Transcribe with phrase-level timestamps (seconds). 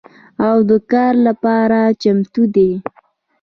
[0.47, 2.71] او د کار لپاره چمتو دي